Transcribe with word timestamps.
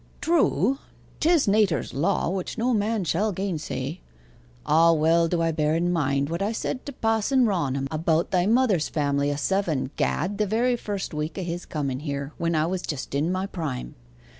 'True 0.19 0.79
'tis 1.19 1.47
nater's 1.47 1.93
law, 1.93 2.27
which 2.27 2.57
no 2.57 2.73
man 2.73 3.03
shall 3.03 3.31
gainsay. 3.31 4.01
Ah, 4.65 4.91
well 4.93 5.27
do 5.27 5.43
I 5.43 5.51
bear 5.51 5.75
in 5.75 5.93
mind 5.93 6.27
what 6.27 6.41
I 6.41 6.51
said 6.53 6.83
to 6.87 6.91
Pa'son 6.91 7.45
Raunham, 7.45 7.87
about 7.91 8.31
thy 8.31 8.47
mother's 8.47 8.89
family 8.89 9.31
o' 9.31 9.35
seven, 9.35 9.91
Gad, 9.97 10.39
the 10.39 10.47
very 10.47 10.75
first 10.75 11.13
week 11.13 11.37
of 11.37 11.45
his 11.45 11.67
comen 11.67 11.99
here, 11.99 12.33
when 12.39 12.55
I 12.55 12.65
was 12.65 12.81
just 12.81 13.13
in 13.13 13.31
my 13.31 13.45
prime. 13.45 13.93